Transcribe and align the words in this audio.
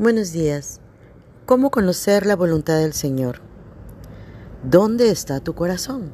Buenos 0.00 0.32
días. 0.32 0.80
¿Cómo 1.44 1.70
conocer 1.70 2.24
la 2.24 2.34
voluntad 2.34 2.78
del 2.78 2.94
Señor? 2.94 3.42
¿Dónde 4.64 5.10
está 5.10 5.40
tu 5.40 5.54
corazón? 5.54 6.10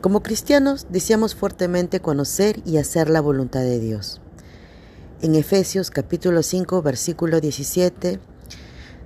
Como 0.00 0.24
cristianos 0.24 0.88
deseamos 0.90 1.36
fuertemente 1.36 2.00
conocer 2.00 2.60
y 2.64 2.78
hacer 2.78 3.10
la 3.10 3.20
voluntad 3.20 3.60
de 3.60 3.78
Dios. 3.78 4.20
En 5.22 5.36
Efesios 5.36 5.92
capítulo 5.92 6.42
5 6.42 6.82
versículo 6.82 7.40
17 7.40 8.18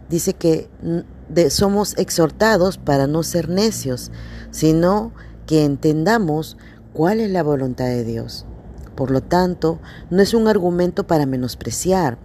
dice 0.09 0.32
que 0.32 0.71
somos 1.50 1.95
exhortados 1.98 2.79
para 2.79 3.07
no 3.07 3.23
ser 3.23 3.50
necios, 3.50 4.11
sino 4.50 5.12
que 5.46 5.66
entendamos 5.66 6.57
cuál 6.95 7.21
es 7.21 7.30
la 7.30 7.43
voluntad 7.43 7.85
de 7.85 8.05
Dios. 8.05 8.46
Por 8.96 9.11
lo 9.11 9.23
tanto, 9.23 9.79
no 10.09 10.23
es 10.23 10.32
un 10.32 10.48
argumento 10.48 11.07
para 11.07 11.27
menospreciar, 11.27 12.16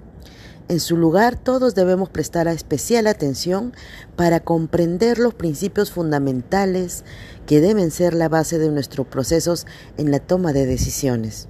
en 0.69 0.79
su 0.79 0.95
lugar, 0.95 1.37
todos 1.37 1.75
debemos 1.75 2.09
prestar 2.09 2.47
especial 2.47 3.07
atención 3.07 3.73
para 4.15 4.39
comprender 4.39 5.19
los 5.19 5.33
principios 5.33 5.91
fundamentales 5.91 7.03
que 7.45 7.59
deben 7.59 7.91
ser 7.91 8.13
la 8.13 8.29
base 8.29 8.59
de 8.59 8.69
nuestros 8.69 9.05
procesos 9.07 9.67
en 9.97 10.09
la 10.09 10.19
toma 10.19 10.53
de 10.53 10.65
decisiones. 10.65 11.47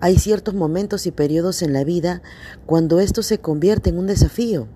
Hay 0.00 0.18
ciertos 0.18 0.54
momentos 0.54 1.06
y 1.06 1.12
periodos 1.12 1.62
en 1.62 1.72
la 1.72 1.84
vida 1.84 2.22
cuando 2.66 2.98
esto 2.98 3.22
se 3.22 3.38
convierte 3.38 3.90
en 3.90 3.98
un 3.98 4.08
desafío. 4.08 4.66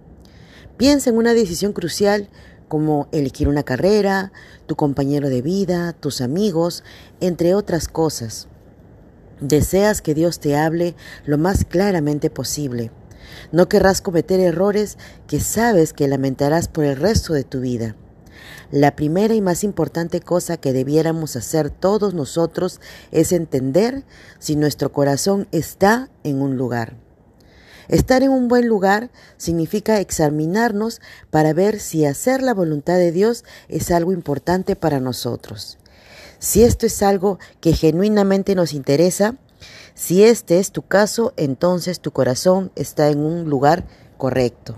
Piensa 0.77 1.11
en 1.11 1.17
una 1.17 1.35
decisión 1.35 1.73
crucial 1.73 2.29
como 2.69 3.09
elegir 3.11 3.49
una 3.49 3.65
carrera, 3.65 4.33
tu 4.67 4.77
compañero 4.77 5.29
de 5.29 5.43
vida, 5.43 5.95
tus 5.95 6.21
amigos, 6.21 6.85
entre 7.21 7.55
otras 7.55 7.89
cosas. 7.89 8.47
Deseas 9.41 10.01
que 10.01 10.15
Dios 10.15 10.39
te 10.39 10.57
hable 10.57 10.95
lo 11.25 11.39
más 11.39 11.65
claramente 11.65 12.31
posible. 12.31 12.93
No 13.53 13.69
querrás 13.69 14.01
cometer 14.01 14.41
errores 14.41 14.99
que 15.27 15.41
sabes 15.41 15.93
que 15.93 16.09
lamentarás 16.09 16.69
por 16.69 16.85
el 16.85 16.97
resto 16.97 17.35
de 17.35 17.45
tu 17.45 17.61
vida. 17.61 17.97
La 18.71 18.97
primera 18.97 19.35
y 19.35 19.41
más 19.41 19.65
importante 19.65 20.21
cosa 20.21 20.59
que 20.59 20.73
debiéramos 20.73 21.37
hacer 21.37 21.71
todos 21.71 22.13
nosotros 22.15 22.81
es 23.13 23.33
entender 23.33 24.05
si 24.39 24.57
nuestro 24.57 24.93
corazón 24.93 25.49
está 25.53 26.11
en 26.23 26.43
un 26.43 26.57
lugar. 26.57 26.97
Estar 27.89 28.23
en 28.23 28.31
un 28.31 28.49
buen 28.49 28.69
lugar 28.69 29.11
significa 29.39 29.99
examinarnos 29.99 31.01
para 31.31 31.55
ver 31.55 31.81
si 31.81 32.05
hacer 32.05 32.43
la 32.43 32.53
voluntad 32.53 32.97
de 32.97 33.13
Dios 33.13 33.45
es 33.69 33.91
algo 33.91 34.13
importante 34.13 34.77
para 34.77 35.01
nosotros. 35.01 35.79
Si 36.39 36.63
esto 36.63 36.85
es 36.85 37.03
algo 37.03 37.39
que 37.61 37.73
genuinamente 37.73 38.55
nos 38.55 38.75
interesa, 38.75 39.37
si 39.95 40.25
este 40.25 40.59
es 40.59 40.73
tu 40.73 40.83
caso, 40.83 41.33
entonces 41.37 42.01
tu 42.01 42.13
corazón 42.13 42.71
está 42.77 43.09
en 43.09 43.21
un 43.21 43.49
lugar 43.51 43.87
correcto. 44.17 44.77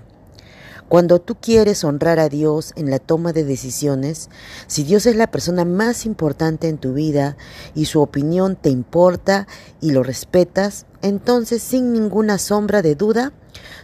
Cuando 0.91 1.21
tú 1.21 1.37
quieres 1.41 1.85
honrar 1.85 2.19
a 2.19 2.29
Dios 2.29 2.73
en 2.75 2.91
la 2.91 2.99
toma 2.99 3.33
de 3.33 3.45
decisiones, 3.45 4.29
si 4.67 4.83
Dios 4.83 5.07
es 5.07 5.15
la 5.15 5.31
persona 5.31 5.65
más 5.65 6.05
importante 6.05 6.69
en 6.69 6.79
tu 6.79 6.95
vida 6.95 7.37
y 7.77 7.85
su 7.85 8.01
opinión 8.01 8.57
te 8.57 8.71
importa 8.71 9.47
y 9.81 9.93
lo 9.93 10.03
respetas, 10.03 10.87
entonces 11.01 11.63
sin 11.63 11.93
ninguna 11.93 12.39
sombra 12.39 12.83
de 12.83 12.97
duda, 12.97 13.33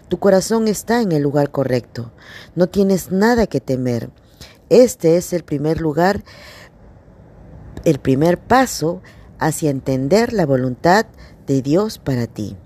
tu 0.09 0.19
corazón 0.19 0.67
está 0.67 1.01
en 1.01 1.13
el 1.13 1.23
lugar 1.23 1.53
correcto. 1.53 2.11
No 2.57 2.67
tienes 2.67 3.13
nada 3.13 3.47
que 3.47 3.61
temer. 3.61 4.11
Este 4.69 5.17
es 5.17 5.33
el 5.33 5.45
primer 5.45 5.81
lugar, 5.81 6.25
el 7.85 8.01
primer 8.01 8.37
paso 8.37 9.01
hacia 9.39 9.71
entender 9.71 10.33
la 10.33 10.47
voluntad 10.47 11.07
de 11.47 11.63
Dios 11.63 11.99
para 11.99 12.27
ti. 12.27 12.57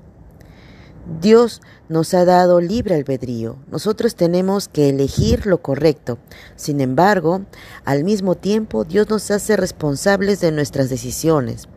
Dios 1.21 1.61
nos 1.89 2.15
ha 2.15 2.25
dado 2.25 2.61
libre 2.61 2.95
albedrío. 2.95 3.57
Nosotros 3.71 4.15
tenemos 4.15 4.69
que 4.69 4.91
elegir 4.91 5.47
lo 5.47 5.61
correcto. 5.61 6.19
Sin 6.55 6.81
embargo, 6.81 7.43
al 7.85 8.05
mismo 8.05 8.37
tiempo, 8.37 8.85
Dios 8.85 9.09
nos 9.11 9.31
hace 9.31 9.57
responsables 9.57 10.41
de 10.41 10.53
nuestras 10.53 10.89
decisiones. 10.89 11.69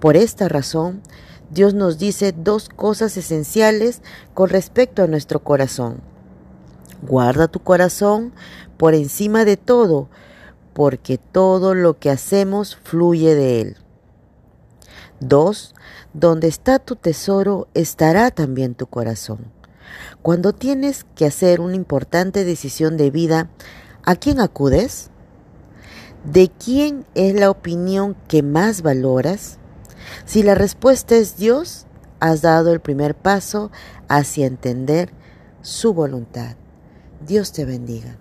Por 0.00 0.16
esta 0.16 0.48
razón, 0.48 1.02
Dios 1.50 1.74
nos 1.74 1.98
dice 1.98 2.32
dos 2.32 2.68
cosas 2.68 3.16
esenciales 3.16 4.00
con 4.32 4.48
respecto 4.48 5.02
a 5.02 5.06
nuestro 5.06 5.42
corazón. 5.42 6.00
Guarda 7.02 7.48
tu 7.48 7.60
corazón 7.60 8.32
por 8.76 8.94
encima 8.94 9.44
de 9.44 9.56
todo, 9.56 10.08
porque 10.72 11.18
todo 11.18 11.74
lo 11.74 11.98
que 11.98 12.10
hacemos 12.10 12.76
fluye 12.76 13.34
de 13.34 13.60
él. 13.60 13.76
2. 15.20 15.74
Donde 16.14 16.48
está 16.48 16.78
tu 16.78 16.96
tesoro 16.96 17.68
estará 17.74 18.30
también 18.30 18.74
tu 18.74 18.86
corazón. 18.86 19.52
Cuando 20.22 20.52
tienes 20.52 21.06
que 21.14 21.26
hacer 21.26 21.60
una 21.60 21.76
importante 21.76 22.44
decisión 22.44 22.96
de 22.96 23.10
vida, 23.10 23.50
¿a 24.04 24.16
quién 24.16 24.40
acudes? 24.40 25.10
¿De 26.24 26.48
quién 26.48 27.06
es 27.14 27.34
la 27.34 27.50
opinión 27.50 28.16
que 28.26 28.42
más 28.42 28.82
valoras? 28.82 29.58
Si 30.24 30.42
la 30.42 30.54
respuesta 30.54 31.16
es 31.16 31.36
Dios, 31.36 31.86
has 32.20 32.42
dado 32.42 32.72
el 32.72 32.80
primer 32.80 33.14
paso 33.14 33.70
hacia 34.08 34.46
entender 34.46 35.12
su 35.62 35.94
voluntad. 35.94 36.56
Dios 37.26 37.52
te 37.52 37.64
bendiga. 37.64 38.16